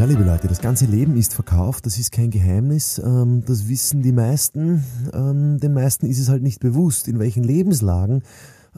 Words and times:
Ja, 0.00 0.06
liebe 0.06 0.24
Leute, 0.24 0.48
das 0.48 0.62
ganze 0.62 0.86
Leben 0.86 1.14
ist 1.14 1.34
verkauft, 1.34 1.84
das 1.84 1.98
ist 1.98 2.10
kein 2.10 2.30
Geheimnis, 2.30 2.98
ähm, 3.04 3.44
das 3.44 3.68
wissen 3.68 4.00
die 4.00 4.12
meisten. 4.12 4.82
Ähm, 5.12 5.58
den 5.60 5.74
meisten 5.74 6.06
ist 6.06 6.18
es 6.18 6.30
halt 6.30 6.42
nicht 6.42 6.58
bewusst, 6.58 7.06
in 7.06 7.18
welchen 7.18 7.44
Lebenslagen 7.44 8.22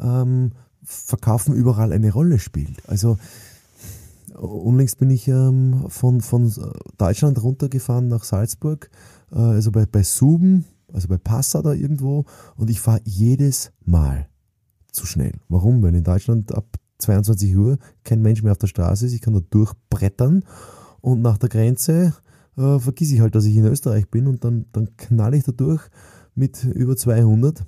ähm, 0.03 0.51
Verkaufen 0.83 1.55
überall 1.55 1.93
eine 1.93 2.13
Rolle 2.13 2.41
spielt. 2.41 2.89
Also 2.89 3.19
unlängst 4.35 4.99
bin 4.99 5.11
ich 5.11 5.27
von, 5.27 6.21
von 6.23 6.53
Deutschland 6.99 7.41
runtergefahren 7.41 8.09
nach 8.09 8.25
Salzburg, 8.25 8.91
äh, 9.31 9.39
also 9.39 9.71
bei, 9.71 9.87
bei 9.87 10.03
Suben, 10.03 10.65
also 10.93 11.07
bei 11.07 11.19
Passa 11.19 11.63
da 11.63 11.73
irgendwo, 11.73 12.25
und 12.57 12.69
ich 12.69 12.81
fahre 12.81 13.01
jedes 13.05 13.71
Mal 13.85 14.27
zu 14.91 15.07
schnell. 15.07 15.35
Warum? 15.49 15.85
Weil 15.85 15.95
in 15.95 16.03
Deutschland 16.03 16.53
ab 16.53 16.67
22 16.99 17.57
Uhr 17.57 17.79
kein 18.03 18.23
Mensch 18.23 18.43
mehr 18.43 18.51
auf 18.51 18.59
der 18.59 18.67
Straße 18.67 19.07
ist, 19.07 19.13
ich 19.13 19.21
kann 19.21 19.35
da 19.35 19.41
durchbrettern 19.51 20.43
und 21.03 21.21
nach 21.21 21.37
der 21.37 21.51
Grenze 21.51 22.15
äh, 22.57 22.79
vergiss 22.79 23.13
ich 23.13 23.21
halt, 23.21 23.35
dass 23.35 23.45
ich 23.45 23.57
in 23.57 23.67
Österreich 23.67 24.09
bin 24.09 24.27
und 24.27 24.45
dann, 24.45 24.65
dann 24.73 24.97
knall 24.97 25.35
ich 25.35 25.45
da 25.45 25.53
durch 25.53 25.83
mit 26.35 26.65
über 26.65 26.97
200. 26.97 27.65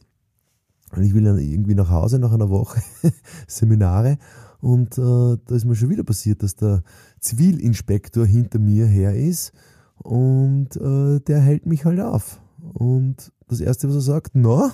Und 0.97 1.03
ich 1.03 1.13
will 1.13 1.25
dann 1.25 1.39
irgendwie 1.39 1.75
nach 1.75 1.91
Hause 1.91 2.19
nach 2.19 2.33
einer 2.33 2.49
Woche 2.49 2.81
Seminare 3.47 4.17
und 4.61 4.97
äh, 4.97 5.37
da 5.45 5.55
ist 5.55 5.67
mir 5.67 5.77
schon 5.77 5.91
wieder 5.91 6.05
passiert, 6.05 6.43
dass 6.43 6.57
der 6.57 6.83
Zivilinspektor 7.21 8.25
hinter 8.25 8.59
mir 8.59 8.87
her 8.87 9.15
ist 9.15 9.53
und 9.97 10.77
äh, 10.77 11.21
der 11.21 11.41
hält 11.41 11.67
mich 11.67 11.85
halt 11.85 12.01
auf. 12.01 12.41
Und 12.73 13.31
das 13.49 13.61
Erste, 13.61 13.89
was 13.89 13.97
er 13.97 14.01
sagt, 14.01 14.31
na, 14.35 14.73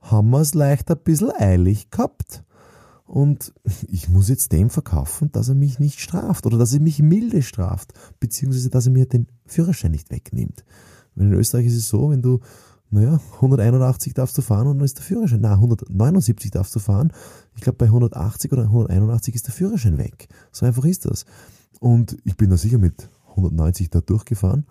haben 0.00 0.30
wir 0.30 0.40
es 0.40 0.54
leicht 0.54 0.90
ein 0.90 0.98
bisschen 1.04 1.30
eilig 1.30 1.90
gehabt. 1.90 2.42
Und 3.04 3.52
ich 3.88 4.08
muss 4.08 4.28
jetzt 4.28 4.52
dem 4.52 4.70
verkaufen, 4.70 5.30
dass 5.32 5.48
er 5.48 5.54
mich 5.54 5.78
nicht 5.78 6.00
straft 6.00 6.46
oder 6.46 6.58
dass 6.58 6.72
er 6.72 6.80
mich 6.80 7.00
milde 7.00 7.42
straft, 7.42 7.92
beziehungsweise 8.20 8.70
dass 8.70 8.86
er 8.86 8.92
mir 8.92 9.06
den 9.06 9.26
Führerschein 9.46 9.90
nicht 9.90 10.10
wegnimmt. 10.10 10.64
Weil 11.14 11.26
in 11.26 11.32
Österreich 11.34 11.66
ist 11.66 11.76
es 11.76 11.88
so, 11.88 12.10
wenn 12.10 12.22
du, 12.22 12.40
naja, 12.90 13.20
181 13.36 14.14
darfst 14.14 14.36
du 14.38 14.42
fahren 14.42 14.66
und 14.66 14.78
dann 14.78 14.84
ist 14.84 14.98
der 14.98 15.04
Führerschein, 15.04 15.40
na, 15.40 15.54
179 15.54 16.50
darfst 16.50 16.74
du 16.74 16.78
fahren. 16.78 17.12
Ich 17.54 17.62
glaube, 17.62 17.78
bei 17.78 17.86
180 17.86 18.52
oder 18.52 18.62
181 18.62 19.34
ist 19.34 19.46
der 19.46 19.54
Führerschein 19.54 19.98
weg. 19.98 20.28
So 20.52 20.66
einfach 20.66 20.84
ist 20.84 21.06
das. 21.06 21.24
Und 21.80 22.16
ich 22.24 22.36
bin 22.36 22.50
da 22.50 22.56
sicher 22.56 22.78
mit 22.78 23.10
190 23.30 23.90
da 23.90 24.00
durchgefahren 24.00 24.66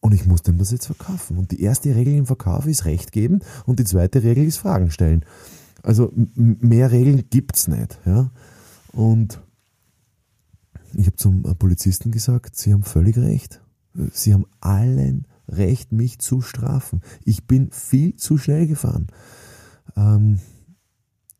und 0.00 0.14
ich 0.14 0.26
muss 0.26 0.42
dem 0.42 0.58
das 0.58 0.70
jetzt 0.70 0.86
verkaufen. 0.86 1.38
Und 1.38 1.50
die 1.50 1.62
erste 1.62 1.94
Regel 1.94 2.14
im 2.14 2.26
Verkauf 2.26 2.66
ist 2.66 2.84
Recht 2.84 3.12
geben 3.12 3.40
und 3.66 3.78
die 3.78 3.84
zweite 3.84 4.22
Regel 4.22 4.44
ist 4.44 4.58
Fragen 4.58 4.90
stellen. 4.90 5.24
Also 5.82 6.12
mehr 6.14 6.90
Regeln 6.90 7.24
gibt's 7.30 7.68
nicht. 7.68 7.98
Ja? 8.04 8.30
Und 8.92 9.40
ich 10.94 11.06
habe 11.06 11.16
zum 11.16 11.42
Polizisten 11.58 12.10
gesagt, 12.10 12.56
Sie 12.56 12.72
haben 12.72 12.82
völlig 12.82 13.16
recht. 13.18 13.62
Sie 14.12 14.32
haben 14.32 14.46
allen 14.60 15.26
Recht, 15.48 15.92
mich 15.92 16.18
zu 16.18 16.40
strafen. 16.40 17.00
Ich 17.24 17.46
bin 17.46 17.70
viel 17.72 18.16
zu 18.16 18.36
schnell 18.38 18.66
gefahren. 18.66 19.06
Ähm, 19.96 20.40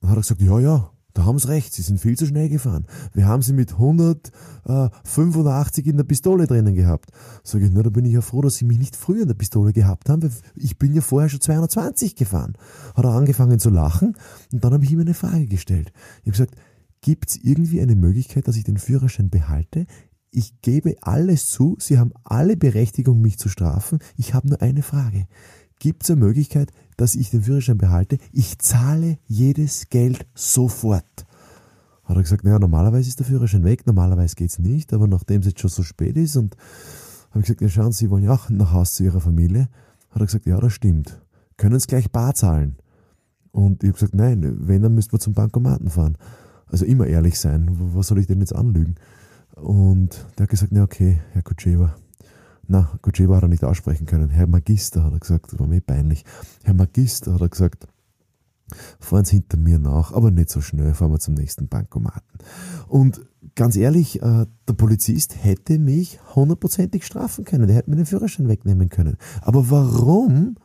dann 0.00 0.10
hat 0.10 0.16
er 0.16 0.22
gesagt, 0.22 0.40
ja, 0.40 0.58
ja, 0.58 0.90
da 1.18 1.24
haben 1.24 1.38
sie 1.40 1.48
recht, 1.48 1.74
sie 1.74 1.82
sind 1.82 2.00
viel 2.00 2.16
zu 2.16 2.26
schnell 2.26 2.48
gefahren. 2.48 2.86
Wir 3.12 3.26
haben 3.26 3.42
sie 3.42 3.52
mit 3.52 3.72
185 3.72 5.88
in 5.88 5.96
der 5.96 6.04
Pistole 6.04 6.46
drinnen 6.46 6.76
gehabt. 6.76 7.10
Sag 7.42 7.60
ich, 7.60 7.72
na, 7.72 7.82
da 7.82 7.90
bin 7.90 8.04
ich 8.04 8.12
ja 8.12 8.20
froh, 8.20 8.40
dass 8.40 8.54
sie 8.54 8.64
mich 8.64 8.78
nicht 8.78 8.94
früher 8.94 9.22
in 9.22 9.26
der 9.26 9.34
Pistole 9.34 9.72
gehabt 9.72 10.08
haben, 10.08 10.22
weil 10.22 10.30
ich 10.54 10.78
bin 10.78 10.94
ja 10.94 11.00
vorher 11.00 11.28
schon 11.28 11.40
220 11.40 12.14
gefahren. 12.14 12.52
Hat 12.94 13.04
er 13.04 13.10
angefangen 13.10 13.58
zu 13.58 13.68
lachen 13.68 14.16
und 14.52 14.62
dann 14.62 14.72
habe 14.72 14.84
ich 14.84 14.92
ihm 14.92 15.00
eine 15.00 15.12
Frage 15.12 15.48
gestellt. 15.48 15.90
Ich 16.20 16.26
habe 16.26 16.30
gesagt, 16.30 16.54
gibt 17.00 17.30
es 17.30 17.36
irgendwie 17.42 17.80
eine 17.80 17.96
Möglichkeit, 17.96 18.46
dass 18.46 18.54
ich 18.54 18.62
den 18.62 18.78
Führerschein 18.78 19.28
behalte? 19.28 19.86
Ich 20.30 20.62
gebe 20.62 20.94
alles 21.00 21.48
zu, 21.48 21.76
Sie 21.80 21.98
haben 21.98 22.12
alle 22.22 22.56
Berechtigung, 22.56 23.20
mich 23.20 23.38
zu 23.38 23.48
strafen. 23.48 23.98
Ich 24.16 24.34
habe 24.34 24.46
nur 24.46 24.62
eine 24.62 24.82
Frage. 24.82 25.26
Gibt 25.80 26.04
es 26.04 26.10
eine 26.10 26.20
Möglichkeit, 26.20 26.70
dass 26.98 27.14
ich 27.14 27.30
den 27.30 27.42
Führerschein 27.42 27.78
behalte. 27.78 28.18
Ich 28.32 28.58
zahle 28.58 29.18
jedes 29.26 29.88
Geld 29.88 30.26
sofort. 30.34 31.26
Hat 32.04 32.16
er 32.16 32.22
gesagt, 32.22 32.44
naja, 32.44 32.58
normalerweise 32.58 33.08
ist 33.08 33.20
der 33.20 33.26
Führerschein 33.26 33.64
weg, 33.64 33.86
normalerweise 33.86 34.34
geht's 34.34 34.58
nicht, 34.58 34.92
aber 34.92 35.06
nachdem 35.06 35.40
es 35.40 35.46
jetzt 35.46 35.60
schon 35.60 35.70
so 35.70 35.82
spät 35.82 36.16
ist 36.16 36.36
und 36.36 36.56
habe 37.30 37.40
ich 37.40 37.44
gesagt, 37.46 37.60
ja 37.60 37.68
schauen 37.68 37.92
Sie, 37.92 38.10
wollen 38.10 38.24
ja 38.24 38.32
auch 38.32 38.50
nach 38.50 38.72
Hause 38.72 38.92
zu 38.92 39.04
Ihrer 39.04 39.20
Familie. 39.20 39.68
Hat 40.10 40.20
er 40.20 40.26
gesagt, 40.26 40.46
ja, 40.46 40.58
das 40.58 40.72
stimmt. 40.72 41.20
Können 41.56 41.78
Sie 41.78 41.86
gleich 41.86 42.10
bar 42.10 42.34
zahlen? 42.34 42.76
Und 43.52 43.82
ich 43.82 43.88
habe 43.88 43.98
gesagt, 43.98 44.14
nein, 44.14 44.56
wenn, 44.60 44.82
dann 44.82 44.94
müssten 44.94 45.12
wir 45.12 45.20
zum 45.20 45.34
Bankomaten 45.34 45.90
fahren. 45.90 46.16
Also 46.66 46.84
immer 46.84 47.06
ehrlich 47.06 47.38
sein, 47.38 47.68
was 47.94 48.08
soll 48.08 48.18
ich 48.18 48.26
denn 48.26 48.40
jetzt 48.40 48.54
anlügen? 48.54 48.96
Und 49.54 50.26
der 50.36 50.44
hat 50.44 50.50
gesagt, 50.50 50.72
na 50.72 50.82
okay, 50.82 51.20
Herr 51.32 51.42
Kutschewa, 51.42 51.94
na, 52.68 52.98
Kutscheba 53.02 53.36
hat 53.36 53.42
er 53.42 53.48
nicht 53.48 53.64
aussprechen 53.64 54.06
können. 54.06 54.28
Herr 54.28 54.46
Magister, 54.46 55.02
hat 55.02 55.12
er 55.12 55.18
gesagt, 55.18 55.52
das 55.52 55.58
war 55.58 55.66
mir 55.66 55.80
peinlich. 55.80 56.24
Herr 56.64 56.74
Magister, 56.74 57.34
hat 57.34 57.40
er 57.40 57.48
gesagt, 57.48 57.88
fahren 59.00 59.24
Sie 59.24 59.36
hinter 59.36 59.56
mir 59.56 59.78
nach, 59.78 60.12
aber 60.12 60.30
nicht 60.30 60.50
so 60.50 60.60
schnell, 60.60 60.92
fahren 60.94 61.10
wir 61.10 61.18
zum 61.18 61.34
nächsten 61.34 61.68
Bankomaten. 61.68 62.38
Und 62.86 63.22
ganz 63.54 63.76
ehrlich, 63.76 64.22
äh, 64.22 64.46
der 64.68 64.74
Polizist 64.74 65.42
hätte 65.42 65.78
mich 65.78 66.20
hundertprozentig 66.34 67.06
strafen 67.06 67.44
können, 67.44 67.66
der 67.66 67.76
hätte 67.76 67.90
mir 67.90 67.96
den 67.96 68.06
Führerschein 68.06 68.48
wegnehmen 68.48 68.90
können. 68.90 69.16
Aber 69.40 69.70
warum 69.70 70.56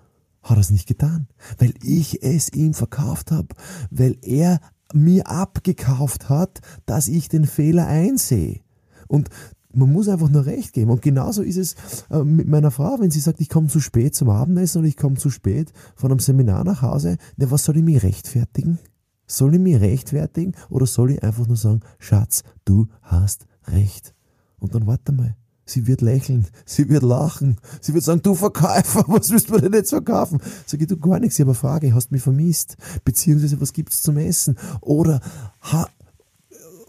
hat 0.42 0.58
er 0.58 0.62
es 0.62 0.72
nicht 0.72 0.88
getan? 0.88 1.28
Weil 1.58 1.74
ich 1.82 2.22
es 2.22 2.52
ihm 2.52 2.74
verkauft 2.74 3.32
habe, 3.32 3.48
weil 3.90 4.18
er 4.22 4.60
mir 4.94 5.28
abgekauft 5.28 6.30
hat, 6.30 6.60
dass 6.86 7.08
ich 7.08 7.30
den 7.30 7.46
Fehler 7.46 7.88
einsehe. 7.88 8.60
Und 9.08 9.30
man 9.74 9.92
muss 9.92 10.08
einfach 10.08 10.30
nur 10.30 10.46
recht 10.46 10.74
geben. 10.74 10.92
Und 10.92 11.02
genauso 11.02 11.42
ist 11.42 11.58
es 11.58 11.76
äh, 12.10 12.24
mit 12.24 12.48
meiner 12.48 12.72
Frau, 12.72 13.00
wenn 13.00 13.12
sie 13.12 13.20
sagt, 13.20 13.42
ich 13.42 13.50
komme 13.50 13.68
zu 13.68 13.80
spät 13.80 14.16
zum 14.16 14.30
Abendessen 14.30 14.80
und 14.80 14.86
ich 14.86 14.98
komme 14.98 15.16
zu 15.16 15.30
spät 15.30 15.72
von 15.96 16.12
einem 16.12 16.20
Seminar 16.20 16.64
nach 16.64 16.82
Hause. 16.82 17.18
Ja, 17.38 17.52
was 17.52 17.66
soll 17.66 17.78
ich 17.78 17.84
mich 17.84 18.04
rechtfertigen? 18.04 18.80
Soll 19.26 19.56
ich 19.56 19.60
mich 19.60 19.80
rechtfertigen 19.80 20.54
oder 20.70 20.86
soll 20.86 21.12
ich 21.12 21.24
einfach 21.24 21.48
nur 21.48 21.58
sagen, 21.58 21.82
Schatz, 21.98 22.44
du 22.66 22.88
hast 23.02 23.48
recht? 23.68 24.14
Und 24.60 24.76
dann 24.76 24.88
warte 24.88 25.12
mal. 25.12 25.36
Sie 25.66 25.88
wird 25.88 26.02
lächeln, 26.02 26.46
sie 26.66 26.90
wird 26.90 27.04
lachen, 27.04 27.58
sie 27.80 27.94
wird 27.94 28.04
sagen, 28.04 28.22
du 28.22 28.36
Verkäufer, 28.36 29.06
was 29.08 29.32
willst 29.32 29.50
du 29.50 29.58
denn 29.58 29.72
jetzt 29.72 29.92
verkaufen? 29.92 30.42
Sag 30.66 30.82
ich, 30.82 30.88
du 30.88 30.98
gar 30.98 31.20
nichts, 31.20 31.36
ich 31.36 31.42
habe 31.42 31.52
eine 31.52 31.56
Frage, 31.56 31.96
hast 31.96 32.12
mich 32.12 32.22
vermisst? 32.22 32.76
Beziehungsweise, 33.06 33.62
was 33.62 33.72
gibt's 33.72 34.02
zum 34.02 34.18
Essen? 34.18 34.58
Oder, 34.82 35.22
ha, 35.62 35.88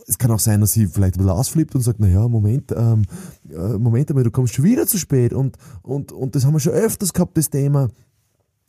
es 0.07 0.19
kann 0.19 0.31
auch 0.31 0.39
sein, 0.39 0.61
dass 0.61 0.73
sie 0.73 0.87
vielleicht 0.87 1.17
ein 1.17 1.19
bisschen 1.19 1.31
ausflippt 1.31 1.75
und 1.75 1.81
sagt, 1.83 2.01
naja, 2.01 2.29
Moment, 2.29 2.73
ähm, 2.77 3.03
äh, 3.51 3.79
Moment 3.79 4.11
einmal, 4.11 4.25
du 4.25 4.31
kommst 4.31 4.55
schon 4.55 4.65
wieder 4.65 4.87
zu 4.87 4.99
spät 4.99 5.33
und, 5.33 5.57
und, 5.83 6.13
und 6.13 6.35
das 6.35 6.45
haben 6.45 6.55
wir 6.55 6.61
schon 6.61 6.73
öfters 6.73 7.13
gehabt, 7.13 7.37
das 7.37 7.51
Thema. 7.51 7.89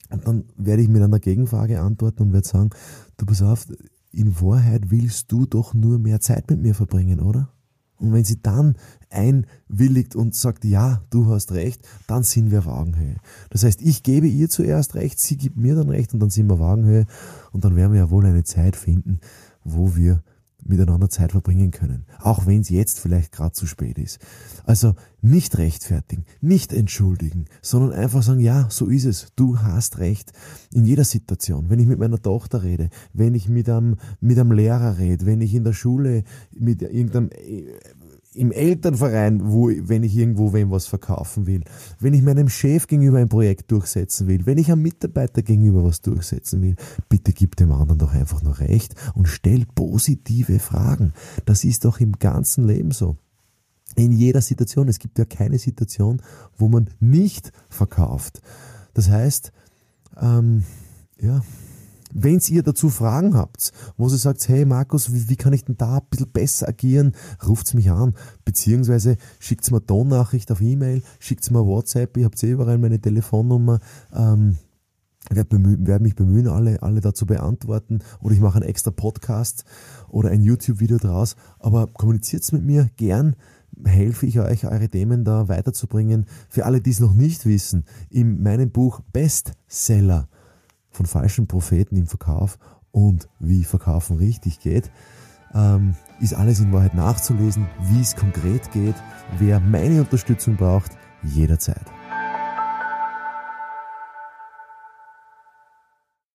Und 0.09 0.27
dann 0.27 0.43
werde 0.55 0.83
ich 0.83 0.87
mit 0.87 1.01
einer 1.01 1.19
Gegenfrage 1.19 1.81
antworten 1.81 2.23
und 2.23 2.33
werde 2.33 2.47
sagen, 2.47 2.69
du 3.17 3.25
pass 3.25 3.41
auf, 3.41 3.67
in 4.11 4.39
Wahrheit 4.39 4.91
willst 4.91 5.31
du 5.31 5.45
doch 5.45 5.73
nur 5.73 5.99
mehr 5.99 6.21
Zeit 6.21 6.49
mit 6.49 6.61
mir 6.61 6.75
verbringen, 6.75 7.19
oder? 7.19 7.49
Und 7.97 8.13
wenn 8.13 8.25
sie 8.25 8.41
dann 8.41 8.75
einwilligt 9.09 10.15
und 10.15 10.35
sagt, 10.35 10.65
ja, 10.65 11.01
du 11.09 11.27
hast 11.27 11.53
recht, 11.53 11.87
dann 12.07 12.23
sind 12.23 12.51
wir 12.51 12.59
auf 12.59 12.67
Augenhöhe. 12.67 13.15
Das 13.49 13.63
heißt, 13.63 13.81
ich 13.81 14.03
gebe 14.03 14.27
ihr 14.27 14.49
zuerst 14.49 14.95
recht, 14.95 15.19
sie 15.19 15.37
gibt 15.37 15.57
mir 15.57 15.75
dann 15.75 15.89
recht 15.89 16.13
und 16.13 16.19
dann 16.19 16.29
sind 16.29 16.47
wir 16.47 16.55
auf 16.55 16.61
Augenhöhe 16.61 17.05
und 17.51 17.63
dann 17.63 17.75
werden 17.75 17.93
wir 17.93 18.01
ja 18.01 18.09
wohl 18.09 18.25
eine 18.25 18.43
Zeit 18.43 18.75
finden, 18.75 19.19
wo 19.63 19.95
wir 19.95 20.21
miteinander 20.63 21.09
Zeit 21.09 21.31
verbringen 21.31 21.71
können, 21.71 22.05
auch 22.19 22.45
wenn 22.45 22.61
es 22.61 22.69
jetzt 22.69 22.99
vielleicht 22.99 23.31
gerade 23.31 23.53
zu 23.53 23.67
spät 23.67 23.97
ist. 23.97 24.19
Also 24.65 24.95
nicht 25.21 25.57
rechtfertigen, 25.57 26.25
nicht 26.41 26.73
entschuldigen, 26.73 27.45
sondern 27.61 27.93
einfach 27.93 28.23
sagen, 28.23 28.39
ja, 28.39 28.67
so 28.69 28.87
ist 28.87 29.05
es, 29.05 29.27
du 29.35 29.59
hast 29.59 29.99
recht. 29.99 30.33
In 30.73 30.85
jeder 30.85 31.03
Situation, 31.03 31.69
wenn 31.69 31.79
ich 31.79 31.87
mit 31.87 31.99
meiner 31.99 32.21
Tochter 32.21 32.63
rede, 32.63 32.89
wenn 33.13 33.35
ich 33.35 33.47
mit 33.47 33.69
einem, 33.69 33.97
mit 34.21 34.39
einem 34.39 34.51
Lehrer 34.51 34.97
rede, 34.97 35.25
wenn 35.25 35.41
ich 35.41 35.53
in 35.53 35.63
der 35.63 35.73
Schule 35.73 36.23
mit 36.51 36.81
irgendeinem 36.81 37.29
im 38.35 38.51
Elternverein, 38.51 39.51
wo, 39.51 39.69
wenn 39.69 40.03
ich 40.03 40.15
irgendwo 40.15 40.53
wem 40.53 40.69
was 40.71 40.87
verkaufen 40.87 41.47
will, 41.47 41.63
wenn 41.99 42.13
ich 42.13 42.21
meinem 42.21 42.49
Chef 42.49 42.87
gegenüber 42.87 43.17
ein 43.17 43.29
Projekt 43.29 43.71
durchsetzen 43.71 44.27
will, 44.27 44.45
wenn 44.45 44.57
ich 44.57 44.71
einem 44.71 44.81
Mitarbeiter 44.81 45.41
gegenüber 45.41 45.83
was 45.83 46.01
durchsetzen 46.01 46.61
will, 46.61 46.75
bitte 47.09 47.33
gib 47.33 47.55
dem 47.55 47.71
anderen 47.71 47.99
doch 47.99 48.13
einfach 48.13 48.41
nur 48.43 48.59
recht 48.59 48.95
und 49.13 49.27
stell 49.27 49.65
positive 49.73 50.59
Fragen. 50.59 51.13
Das 51.45 51.63
ist 51.63 51.85
doch 51.85 51.99
im 51.99 52.13
ganzen 52.13 52.65
Leben 52.65 52.91
so. 52.91 53.17
In 53.95 54.11
jeder 54.11 54.41
Situation. 54.41 54.89
Es 54.89 54.99
gibt 54.99 55.17
ja 55.17 55.25
keine 55.25 55.57
Situation, 55.57 56.21
wo 56.57 56.67
man 56.67 56.89
nicht 56.99 57.53
verkauft. 57.69 58.41
Das 58.93 59.09
heißt, 59.09 59.53
ähm, 60.21 60.63
ja, 61.19 61.41
wenn 62.17 62.39
ihr 62.47 62.63
dazu 62.63 62.89
Fragen 62.89 63.35
habt, 63.35 63.73
wo 63.97 64.07
ihr 64.07 64.17
sagt, 64.17 64.47
hey 64.47 64.65
Markus, 64.65 65.13
wie, 65.13 65.27
wie 65.29 65.35
kann 65.35 65.51
ich 65.51 65.65
denn 65.65 65.75
da 65.77 65.97
ein 65.97 66.05
bisschen 66.09 66.31
besser 66.31 66.69
agieren, 66.69 67.11
ruft's 67.45 67.73
mich 67.73 67.91
an, 67.91 68.13
beziehungsweise 68.45 69.17
schickt's 69.39 69.69
mir 69.69 69.85
Tonnachricht 69.85 70.49
auf 70.51 70.61
E-Mail, 70.61 71.03
schickt's 71.19 71.51
mir 71.51 71.65
WhatsApp, 71.65 72.15
ihr 72.15 72.25
habt 72.25 72.41
eh 72.41 72.51
überall 72.51 72.77
meine 72.77 73.01
Telefonnummer, 73.01 73.79
ähm, 74.13 74.57
werde 75.29 75.57
werd 75.85 76.01
mich 76.01 76.15
bemühen, 76.15 76.47
alle, 76.47 76.81
alle 76.83 77.01
dazu 77.01 77.25
beantworten. 77.25 77.99
Oder 78.21 78.35
ich 78.35 78.41
mache 78.41 78.59
einen 78.59 78.69
extra 78.69 78.91
Podcast 78.91 79.65
oder 80.07 80.29
ein 80.29 80.41
YouTube-Video 80.41 80.97
draus, 80.97 81.35
aber 81.59 81.87
kommuniziert's 81.87 82.51
mit 82.51 82.63
mir 82.63 82.89
gern, 82.95 83.35
helfe 83.83 84.25
ich 84.25 84.39
euch, 84.39 84.65
eure 84.65 84.87
Themen 84.87 85.25
da 85.25 85.49
weiterzubringen. 85.49 86.27
Für 86.47 86.65
alle, 86.65 86.79
die 86.79 86.91
es 86.91 86.99
noch 86.99 87.13
nicht 87.13 87.45
wissen, 87.45 87.83
in 88.09 88.41
meinem 88.41 88.69
Buch 88.69 89.01
Bestseller 89.11 90.29
von 90.95 91.05
falschen 91.05 91.47
Propheten 91.47 91.97
im 91.97 92.07
Verkauf 92.07 92.57
und 92.91 93.27
wie 93.39 93.63
Verkaufen 93.63 94.17
richtig 94.17 94.59
geht, 94.59 94.89
ähm, 95.53 95.95
ist 96.19 96.33
alles 96.33 96.59
in 96.59 96.71
Wahrheit 96.71 96.95
nachzulesen, 96.95 97.67
wie 97.91 98.01
es 98.01 98.15
konkret 98.15 98.71
geht. 98.71 98.95
Wer 99.37 99.59
meine 99.59 100.01
Unterstützung 100.01 100.55
braucht, 100.55 100.91
jederzeit. 101.23 101.94